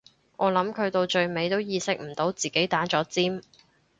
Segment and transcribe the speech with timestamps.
[0.35, 3.39] 我諗佢到最尾都意識唔到自己打咗尖